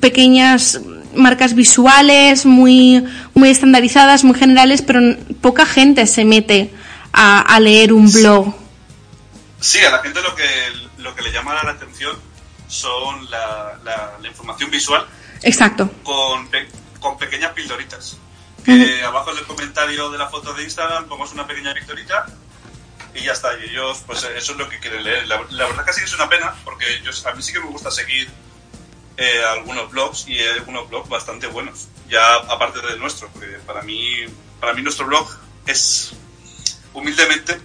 pequeñas 0.00 0.80
marcas 1.14 1.54
visuales 1.54 2.46
muy, 2.46 3.04
muy 3.34 3.50
estandarizadas, 3.50 4.24
muy 4.24 4.38
generales, 4.38 4.82
pero 4.82 5.00
poca 5.40 5.66
gente 5.66 6.06
se 6.06 6.24
mete 6.24 6.72
a, 7.12 7.58
leer 7.60 7.92
un 7.92 8.10
blog. 8.12 8.54
Sí, 9.60 9.80
a 9.80 9.90
la 9.90 9.98
gente 9.98 10.22
lo 10.22 10.34
que, 10.36 10.44
lo 10.98 11.14
que 11.16 11.22
le 11.22 11.32
llama 11.32 11.54
la 11.54 11.72
atención 11.72 12.16
son 12.68 13.28
la, 13.30 13.78
la, 13.84 14.28
información 14.28 14.70
visual. 14.70 15.04
Exacto. 15.42 15.90
Con, 16.04 16.48
con 17.00 17.18
pequeñas 17.18 17.52
pildoritas. 17.52 18.18
Que 18.76 19.02
abajo 19.02 19.32
en 19.32 19.38
el 19.38 19.46
comentario 19.46 20.10
de 20.10 20.18
la 20.18 20.28
foto 20.28 20.52
de 20.54 20.62
Instagram 20.64 21.06
ponemos 21.06 21.32
una 21.32 21.46
pequeña 21.46 21.74
pildorita 21.74 22.26
y 23.14 23.24
ya 23.24 23.32
está. 23.32 23.58
Y 23.58 23.70
ellos, 23.70 24.02
pues 24.06 24.22
eso 24.24 24.52
es 24.52 24.58
lo 24.58 24.68
que 24.68 24.78
quieren 24.78 25.04
leer. 25.04 25.26
La, 25.26 25.66
verdad 25.66 25.84
que 25.84 25.92
sí 25.92 26.00
que 26.00 26.06
es 26.06 26.14
una 26.14 26.28
pena, 26.28 26.54
porque 26.64 26.84
yo, 27.02 27.10
a 27.28 27.34
mí 27.34 27.42
sí 27.42 27.52
que 27.52 27.60
me 27.60 27.66
gusta 27.66 27.90
seguir 27.90 28.28
eh, 29.16 29.42
algunos 29.52 29.90
blogs 29.90 30.28
y 30.28 30.38
hay 30.38 30.58
algunos 30.58 30.88
blogs 30.88 31.08
bastante 31.08 31.46
buenos. 31.46 31.88
Ya 32.08 32.34
aparte 32.34 32.80
del 32.80 32.98
nuestro, 32.98 33.28
porque 33.28 33.58
para 33.66 33.82
mí, 33.82 34.26
para 34.60 34.74
mí 34.74 34.82
nuestro 34.82 35.06
blog 35.06 35.28
es 35.66 36.12
humildemente 36.92 37.60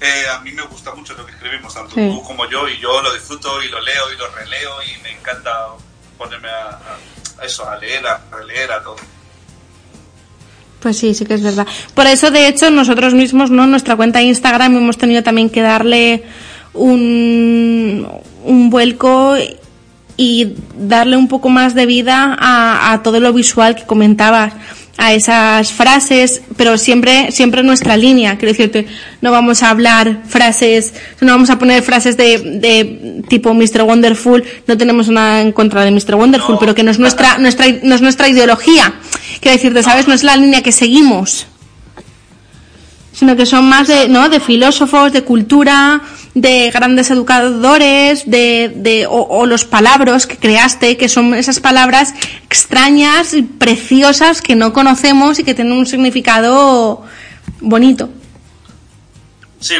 eh, 0.00 0.26
a 0.30 0.40
mí 0.40 0.50
me 0.52 0.62
gusta 0.62 0.94
mucho 0.94 1.12
lo 1.12 1.26
que 1.26 1.32
escribimos, 1.32 1.74
tanto 1.74 1.94
tú 1.94 2.22
como 2.22 2.48
yo, 2.48 2.66
y 2.68 2.78
yo 2.78 3.02
lo 3.02 3.12
disfruto 3.12 3.62
y 3.62 3.68
lo 3.68 3.80
leo 3.80 4.10
y 4.10 4.16
lo 4.16 4.28
releo 4.28 4.82
y 4.82 4.96
me 5.02 5.10
encanta 5.10 5.68
ponerme 6.16 6.48
a, 6.48 6.78
eso, 7.42 7.68
a 7.68 7.76
leer, 7.76 8.06
a 8.06 8.18
releer, 8.30 8.72
a 8.72 8.82
todo. 8.82 8.96
Pues 10.80 10.96
sí, 10.96 11.14
sí 11.14 11.24
que 11.24 11.34
es 11.34 11.42
verdad. 11.42 11.66
Por 11.94 12.06
eso, 12.06 12.30
de 12.30 12.48
hecho, 12.48 12.70
nosotros 12.70 13.14
mismos, 13.14 13.50
¿no? 13.50 13.66
Nuestra 13.66 13.96
cuenta 13.96 14.18
de 14.20 14.26
Instagram 14.26 14.76
hemos 14.76 14.96
tenido 14.96 15.22
también 15.22 15.50
que 15.50 15.60
darle 15.60 16.22
un, 16.72 18.06
un 18.44 18.70
vuelco 18.70 19.34
y 20.16 20.54
darle 20.78 21.16
un 21.16 21.28
poco 21.28 21.48
más 21.48 21.74
de 21.74 21.86
vida 21.86 22.36
a, 22.38 22.92
a 22.92 23.02
todo 23.02 23.20
lo 23.20 23.32
visual 23.32 23.74
que 23.74 23.84
comentabas 23.84 24.52
a 25.00 25.14
esas 25.14 25.72
frases, 25.72 26.42
pero 26.58 26.76
siempre, 26.76 27.32
siempre 27.32 27.62
nuestra 27.62 27.96
línea. 27.96 28.36
Quiero 28.36 28.52
decirte, 28.52 28.86
no 29.22 29.32
vamos 29.32 29.62
a 29.62 29.70
hablar 29.70 30.24
frases, 30.28 30.92
no 31.22 31.32
vamos 31.32 31.48
a 31.48 31.58
poner 31.58 31.82
frases 31.82 32.18
de, 32.18 32.38
de 32.38 33.22
tipo 33.26 33.54
Mr. 33.54 33.82
Wonderful, 33.82 34.44
no 34.66 34.76
tenemos 34.76 35.08
nada 35.08 35.40
en 35.40 35.52
contra 35.52 35.86
de 35.86 35.90
Mr. 35.90 36.16
Wonderful, 36.16 36.58
pero 36.60 36.74
que 36.74 36.82
no 36.82 36.90
es 36.90 36.98
nuestra, 36.98 37.38
nuestra, 37.38 37.64
no 37.82 37.94
es 37.94 38.02
nuestra 38.02 38.28
ideología. 38.28 38.92
Quiero 39.40 39.56
decirte, 39.56 39.82
¿sabes? 39.82 40.06
No 40.06 40.12
es 40.12 40.22
la 40.22 40.36
línea 40.36 40.62
que 40.62 40.70
seguimos 40.70 41.46
sino 43.12 43.36
que 43.36 43.46
son 43.46 43.68
más 43.68 43.88
de, 43.88 44.08
¿no? 44.08 44.28
de 44.28 44.40
filósofos, 44.40 45.12
de 45.12 45.24
cultura, 45.24 46.02
de 46.34 46.70
grandes 46.70 47.10
educadores, 47.10 48.30
de, 48.30 48.72
de 48.74 49.06
o, 49.08 49.46
los 49.46 49.64
palabras 49.64 50.26
que 50.26 50.38
creaste, 50.38 50.96
que 50.96 51.08
son 51.08 51.34
esas 51.34 51.60
palabras 51.60 52.14
extrañas 52.44 53.34
y 53.34 53.42
preciosas 53.42 54.42
que 54.42 54.54
no 54.54 54.72
conocemos 54.72 55.38
y 55.38 55.44
que 55.44 55.54
tienen 55.54 55.72
un 55.72 55.86
significado 55.86 57.04
bonito. 57.60 58.08
Sí, 59.58 59.74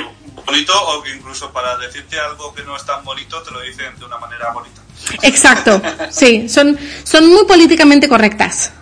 bonito 0.44 0.72
o 0.75 1.02
que 1.02 1.14
incluso 1.14 1.52
para 1.52 1.78
decirte 1.78 2.18
algo 2.18 2.52
que 2.52 2.62
no 2.64 2.76
es 2.76 2.84
tan 2.84 3.04
bonito 3.04 3.40
te 3.42 3.52
lo 3.52 3.60
dicen 3.60 3.96
de 3.99 4.04
una 4.04 4.18
manera 4.18 4.50
bonita. 4.52 4.82
Exacto, 5.22 5.80
sí, 6.10 6.49
son, 6.49 6.76
son 7.04 7.28
muy 7.28 7.44
políticamente 7.46 8.08
correctas. 8.08 8.72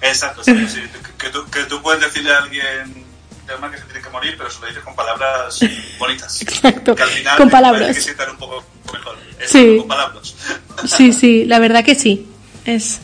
Exacto, 0.00 0.44
sí, 0.44 0.54
que, 1.18 1.30
tú, 1.30 1.44
que 1.50 1.64
tú 1.64 1.82
puedes 1.82 2.00
decirle 2.00 2.32
a 2.32 2.38
alguien 2.38 3.07
tema 3.48 3.70
que 3.70 3.78
se 3.78 3.84
tiene 3.84 4.02
que 4.02 4.10
morir, 4.10 4.34
pero 4.38 4.50
se 4.50 4.60
lo 4.60 4.66
dices 4.68 4.84
con 4.84 4.94
palabras 4.94 5.58
bonitas. 5.98 6.42
Exacto. 6.42 6.94
Que 6.94 7.02
al 7.02 7.08
final 7.08 7.36
con 7.36 7.50
palabras. 7.50 7.96
que 7.96 8.02
sientan 8.02 8.30
un 8.30 8.36
poco 8.36 8.64
mejor. 8.92 9.16
sí. 9.44 9.78
Con 9.78 9.88
palabras. 9.88 10.34
Sí, 10.86 11.12
sí, 11.12 11.44
la 11.44 11.58
verdad 11.58 11.84
que 11.84 11.96
sí. 11.96 12.28
Es. 12.64 13.00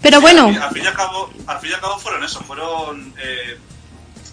Pero 0.00 0.20
bueno. 0.20 0.46
Al, 0.46 0.70
fin 0.70 0.84
y 0.84 0.86
al 0.86 0.94
cabo, 0.94 1.32
al 1.48 1.58
fin 1.58 1.70
y 1.70 1.74
al 1.74 1.80
cabo 1.80 1.98
fueron 1.98 2.22
eso, 2.22 2.38
fueron 2.44 3.12
eh, 3.18 3.58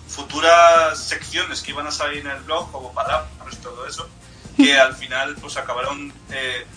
futuras 0.08 1.04
secciones 1.04 1.64
que 1.64 1.72
iban 1.72 1.88
a 1.88 1.92
salir 1.92 2.20
en 2.20 2.28
el 2.28 2.44
blog, 2.44 2.72
como 2.72 2.94
palabras 2.94 3.32
y 3.52 3.56
todo 3.56 3.88
eso, 3.88 4.08
que 4.56 4.78
al 4.78 4.96
final 4.96 5.36
pues 5.42 5.58
acabaron 5.58 6.14
eh, 6.30 6.68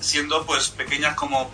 siendo 0.00 0.44
pues 0.44 0.70
pequeñas 0.70 1.14
como 1.14 1.48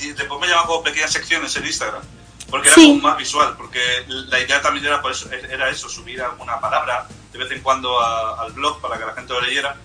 después 0.00 0.40
me 0.40 0.48
llaman 0.48 0.66
como 0.66 0.82
pequeñas 0.82 1.12
secciones 1.12 1.54
en 1.56 1.64
Instagram 1.64 2.02
porque 2.50 2.68
era 2.68 2.76
como 2.76 2.94
más 2.96 3.16
visual, 3.16 3.54
porque 3.56 3.80
la 4.06 4.40
idea 4.40 4.60
también 4.62 4.86
era, 4.86 5.02
por 5.02 5.12
eso, 5.12 5.28
era 5.32 5.68
eso, 5.68 5.88
subir 5.88 6.20
alguna 6.22 6.60
palabra 6.60 7.06
de 7.32 7.38
vez 7.38 7.50
en 7.50 7.60
cuando 7.60 8.00
al 8.00 8.52
blog 8.52 8.80
para 8.80 8.98
que 8.98 9.04
la 9.04 9.14
gente 9.14 9.32
lo 9.32 9.40
leyera. 9.40 9.76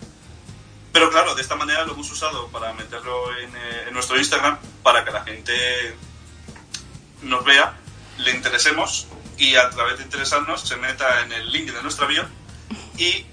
Pero 0.92 1.10
claro, 1.10 1.36
de 1.36 1.42
esta 1.42 1.56
manera 1.56 1.86
lo 1.86 1.94
hemos 1.94 2.12
usado 2.12 2.48
para 2.50 2.74
meterlo 2.74 3.36
en, 3.38 3.56
eh, 3.56 3.86
en 3.88 3.94
nuestro 3.94 4.18
Instagram 4.18 4.58
para 4.84 5.06
que 5.06 5.12
la 5.12 5.24
gente 5.24 5.96
nos 7.22 7.44
vea, 7.46 7.78
le 8.18 8.32
interesemos 8.32 9.08
y 9.38 9.56
a 9.56 9.70
través 9.70 9.98
de 9.98 10.04
interesarnos 10.04 10.62
se 10.62 10.76
meta 10.76 11.22
en 11.22 11.32
el 11.32 11.52
link 11.52 11.72
de 11.72 11.82
nuestra 11.82 12.06
bio 12.08 12.26
y 12.98 13.26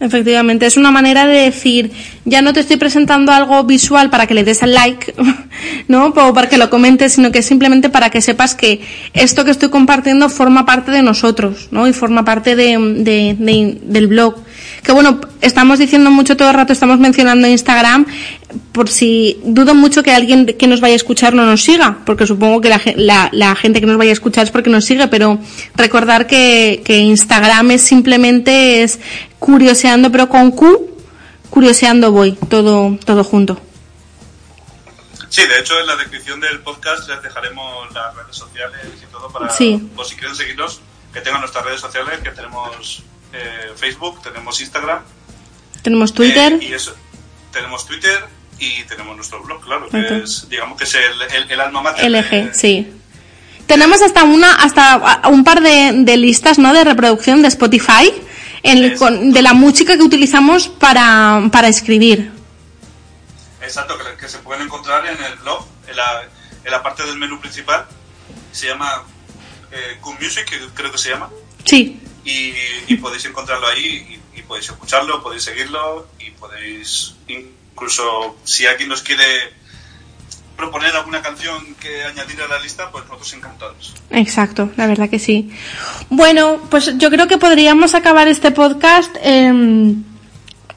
Efectivamente, 0.00 0.66
es 0.66 0.76
una 0.76 0.90
manera 0.90 1.26
de 1.26 1.40
decir, 1.40 1.92
ya 2.24 2.42
no 2.42 2.52
te 2.52 2.60
estoy 2.60 2.76
presentando 2.76 3.32
algo 3.32 3.62
visual 3.64 4.10
para 4.10 4.26
que 4.26 4.34
le 4.34 4.44
des 4.44 4.62
al 4.62 4.74
like, 4.74 5.14
¿no? 5.88 6.12
Para 6.14 6.48
que 6.48 6.58
lo 6.58 6.70
comentes, 6.70 7.14
sino 7.14 7.32
que 7.32 7.42
simplemente 7.42 7.88
para 7.88 8.10
que 8.10 8.20
sepas 8.20 8.54
que 8.54 8.80
esto 9.14 9.44
que 9.44 9.50
estoy 9.50 9.70
compartiendo 9.70 10.28
forma 10.28 10.66
parte 10.66 10.90
de 10.90 11.02
nosotros, 11.02 11.68
¿no? 11.70 11.86
Y 11.86 11.92
forma 11.92 12.24
parte 12.24 12.56
de, 12.56 13.76
del 13.80 14.06
blog 14.06 14.36
que 14.82 14.92
bueno, 14.92 15.20
estamos 15.40 15.78
diciendo 15.78 16.10
mucho 16.10 16.36
todo 16.36 16.48
el 16.48 16.54
rato, 16.54 16.72
estamos 16.72 16.98
mencionando 16.98 17.46
Instagram, 17.46 18.06
por 18.72 18.88
si 18.88 19.38
dudo 19.44 19.74
mucho 19.74 20.02
que 20.02 20.12
alguien 20.12 20.46
que 20.46 20.66
nos 20.66 20.80
vaya 20.80 20.94
a 20.94 20.96
escuchar 20.96 21.34
no 21.34 21.44
nos 21.44 21.62
siga, 21.62 21.98
porque 22.06 22.26
supongo 22.26 22.60
que 22.60 22.70
la, 22.96 23.28
la, 23.32 23.54
gente 23.54 23.80
que 23.80 23.86
nos 23.86 23.98
vaya 23.98 24.10
a 24.10 24.14
escuchar 24.14 24.44
es 24.44 24.50
porque 24.50 24.70
nos 24.70 24.84
sigue, 24.84 25.08
pero 25.08 25.38
recordar 25.76 26.26
que, 26.26 26.82
que 26.84 26.98
Instagram 27.00 27.72
es 27.72 27.82
simplemente 27.82 28.82
es 28.82 28.98
curioseando, 29.38 30.10
pero 30.10 30.28
con 30.28 30.52
Q, 30.52 30.88
curioseando 31.50 32.12
voy, 32.12 32.36
todo, 32.48 32.98
todo 33.04 33.24
junto. 33.24 33.60
Sí, 35.28 35.42
de 35.46 35.58
hecho 35.58 35.78
en 35.78 35.86
la 35.86 35.96
descripción 35.96 36.40
del 36.40 36.60
podcast 36.60 37.08
les 37.08 37.22
dejaremos 37.22 37.92
las 37.92 38.14
redes 38.14 38.36
sociales 38.36 38.80
y 39.02 39.06
todo 39.12 39.30
para, 39.30 39.50
sí. 39.50 39.90
por 39.94 40.06
si 40.06 40.16
quieren 40.16 40.34
seguirnos, 40.34 40.80
que 41.12 41.20
tengan 41.20 41.40
nuestras 41.40 41.64
redes 41.64 41.80
sociales, 41.80 42.20
que 42.20 42.30
tenemos 42.30 43.02
eh, 43.32 43.72
Facebook, 43.76 44.22
tenemos 44.22 44.60
Instagram. 44.60 45.00
Tenemos 45.82 46.14
Twitter. 46.14 46.54
Eh, 46.54 46.68
y 46.70 46.72
eso, 46.72 46.94
tenemos 47.52 47.86
Twitter 47.86 48.24
y 48.58 48.82
tenemos 48.84 49.14
nuestro 49.16 49.42
blog, 49.42 49.60
claro, 49.64 49.88
que 49.88 50.18
es, 50.18 50.48
digamos 50.48 50.78
que 50.78 50.84
es 50.84 50.94
el, 50.94 51.50
el, 51.50 51.60
alma 51.60 51.82
mater. 51.82 52.10
LG, 52.10 52.54
sí. 52.54 52.92
Tenemos 53.66 54.00
hasta 54.00 54.24
una, 54.24 54.54
hasta 54.54 55.28
un 55.28 55.44
par 55.44 55.60
de, 55.60 56.16
listas, 56.16 56.58
¿no? 56.58 56.72
De 56.72 56.84
reproducción 56.84 57.42
de 57.42 57.48
Spotify, 57.48 58.12
de 58.64 59.42
la 59.42 59.52
música 59.52 59.96
que 59.96 60.02
utilizamos 60.02 60.68
para, 60.68 61.42
para 61.52 61.68
escribir. 61.68 62.37
Exacto, 63.68 63.96
que, 64.18 64.28
se 64.28 64.38
pueden 64.38 64.62
encontrar 64.62 65.06
en 65.06 65.22
el 65.22 65.34
blog, 65.36 65.66
en 65.86 65.96
la, 65.96 66.22
en 66.64 66.70
la 66.70 66.82
parte 66.82 67.04
del 67.04 67.16
menú 67.16 67.40
principal. 67.40 67.86
Se 68.52 68.66
llama 68.66 69.04
eh, 69.70 69.98
Music, 70.20 70.46
creo 70.74 70.90
que 70.90 70.98
se 70.98 71.10
llama. 71.10 71.30
Sí 71.64 72.00
y, 72.88 72.96
podéis 72.96 73.24
encontrarlo 73.24 73.66
ahí 73.66 74.20
y, 74.34 74.42
podéis 74.42 74.70
escucharlo, 74.70 75.22
podéis 75.22 75.42
seguirlo 75.42 76.08
y 76.18 76.30
podéis 76.30 77.14
incluso 77.26 78.36
si 78.44 78.66
alguien 78.66 78.88
nos 78.88 79.02
quiere 79.02 79.24
proponer 80.56 80.96
alguna 80.96 81.22
canción 81.22 81.74
que 81.76 82.02
añadir 82.02 82.40
a 82.42 82.48
la 82.48 82.58
lista, 82.58 82.90
pues 82.90 83.04
nosotros 83.04 83.32
encantados. 83.34 83.94
Exacto, 84.10 84.70
la 84.76 84.86
verdad 84.86 85.08
que 85.10 85.18
sí. 85.18 85.52
Bueno, 86.08 86.60
pues 86.70 86.96
yo 86.98 87.10
creo 87.10 87.28
que 87.28 87.38
podríamos 87.38 87.94
acabar 87.94 88.26
este 88.26 88.50
podcast. 88.50 89.14
Eh, 89.20 89.94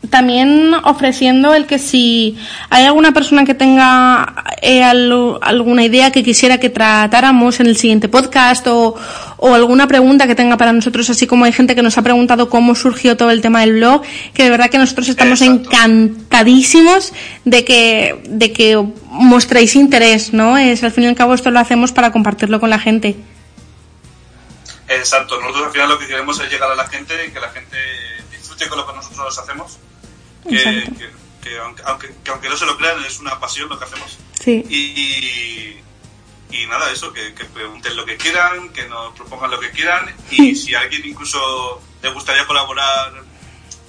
también 0.10 0.74
ofreciendo 0.84 1.54
el 1.54 1.68
que 1.68 1.78
si 1.78 2.38
hay 2.70 2.86
alguna 2.86 3.14
persona 3.14 3.46
que 3.46 3.54
tenga 3.54 4.44
eh, 4.62 4.84
alguna 4.84 5.84
idea 5.84 6.12
que 6.12 6.24
quisiera 6.24 6.60
que 6.60 6.70
tratáramos 6.70 7.60
en 7.60 7.68
el 7.68 7.78
siguiente 7.78 8.10
podcast 8.10 8.66
o, 8.68 8.96
o, 9.38 9.54
alguna 9.54 9.88
pregunta 9.88 10.26
que 10.26 10.34
tenga 10.34 10.58
para 10.58 10.74
nosotros, 10.74 11.10
así 11.10 11.28
como 11.28 11.46
hay 11.46 11.52
gente 11.52 11.76
que 11.76 11.84
nos 11.84 11.98
ha 11.98 12.02
preguntado 12.02 12.50
cómo 12.50 12.74
surgió 12.74 13.16
todo 13.16 13.30
el 13.30 13.42
tema 13.42 13.62
del 13.62 13.74
blog, 13.74 14.02
que 14.34 14.44
de 14.44 14.50
verdad 14.50 14.70
que 14.72 14.80
nosotros 14.80 15.08
estamos 15.08 15.42
encantadísimos 15.42 17.14
de 17.46 17.64
que, 17.64 18.24
de 18.28 18.52
que 18.52 18.84
mostréis 19.06 19.76
interés, 19.76 20.34
¿no? 20.34 20.58
Es, 20.58 20.84
al 20.84 20.92
fin 20.92 21.04
y 21.04 21.08
al 21.08 21.16
cabo 21.16 21.36
esto 21.36 21.52
lo 21.52 21.60
hacemos 21.60 21.92
para 21.92 22.12
compartirlo 22.12 22.60
con 22.60 22.72
la 22.72 22.80
gente. 22.80 23.16
Exacto, 24.88 25.40
nosotros 25.40 25.68
al 25.68 25.72
final 25.72 25.90
lo 25.90 26.00
que 26.00 26.08
queremos 26.08 26.40
es 26.42 26.52
llegar 26.52 26.72
a 26.72 26.76
la 26.76 26.88
gente 26.88 27.14
y 27.28 27.32
que 27.32 27.40
la 27.40 27.50
gente 27.50 27.78
disfrute 28.32 28.68
con 28.68 28.80
lo 28.80 28.88
que 28.88 28.94
nosotros 28.94 29.38
hacemos 29.38 29.78
que, 30.48 30.90
que 31.42 31.58
aunque, 31.60 31.82
aunque, 31.86 32.08
que 32.24 32.32
aunque 32.32 32.50
no 32.50 32.58
se 32.58 32.66
lo 32.66 32.78
crean, 32.78 33.04
es 33.06 33.20
una 33.20 33.40
pasión 33.40 33.70
lo 33.70 33.78
que 33.80 33.86
hacemos. 33.86 34.18
Sí. 34.44 34.64
Y, 34.70 36.56
y 36.56 36.66
nada, 36.68 36.92
eso, 36.92 37.14
que, 37.14 37.34
que 37.34 37.46
pregunten 37.46 37.96
lo 37.96 38.06
que 38.06 38.18
quieran, 38.18 38.70
que 38.70 38.88
nos 38.88 39.14
propongan 39.16 39.52
lo 39.52 39.60
que 39.60 39.70
quieran 39.72 40.06
y 40.32 40.56
si 40.56 40.76
a 40.76 40.82
alguien 40.82 41.02
incluso 41.06 41.82
le 42.04 42.10
gustaría 42.12 42.46
colaborar 42.46 43.14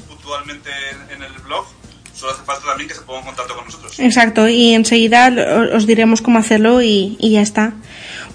puntualmente 0.09 0.71
en, 1.11 1.17
en 1.17 1.23
el 1.23 1.33
blog, 1.43 1.67
solo 2.15 2.33
hace 2.33 2.43
falta 2.45 2.67
también 2.67 2.89
que 2.89 2.95
se 2.95 3.01
ponga 3.03 3.21
en 3.21 3.27
contacto 3.27 3.55
con 3.57 3.65
nosotros. 3.65 3.99
Exacto, 3.99 4.49
y 4.49 4.75
enseguida 4.75 5.33
os 5.75 5.87
diremos 5.87 6.23
cómo 6.23 6.39
hacerlo 6.39 6.83
y, 6.83 7.17
y 7.19 7.33
ya 7.33 7.41
está. 7.43 7.73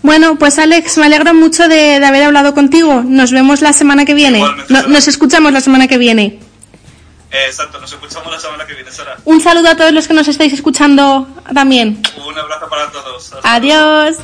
Bueno, 0.03 0.37
pues 0.37 0.59
Alex, 0.59 0.97
me 0.97 1.05
alegro 1.05 1.33
mucho 1.33 1.67
de, 1.67 1.99
de 1.99 2.05
haber 2.05 2.23
hablado 2.23 2.53
contigo. 2.53 3.03
Nos 3.03 3.31
vemos 3.31 3.61
la 3.61 3.73
semana 3.73 4.05
que 4.05 4.13
viene. 4.13 4.41
No- 4.69 4.83
nos 4.87 5.07
escuchamos 5.07 5.51
la 5.53 5.61
semana 5.61 5.87
que 5.87 5.97
viene. 5.97 6.39
Eh, 7.31 7.45
exacto, 7.47 7.79
nos 7.79 7.91
escuchamos 7.91 8.31
la 8.31 8.39
semana 8.39 8.65
que 8.65 8.73
viene, 8.73 8.91
Sara. 8.91 9.17
Un 9.25 9.41
saludo 9.41 9.69
a 9.69 9.75
todos 9.75 9.91
los 9.91 10.07
que 10.07 10.13
nos 10.13 10.27
estáis 10.27 10.53
escuchando 10.53 11.27
también. 11.53 12.01
Un 12.25 12.37
abrazo 12.37 12.69
para 12.69 12.89
todos. 12.91 13.33
Hasta 13.33 13.59
luego. 13.59 13.75
Adiós. 13.75 14.17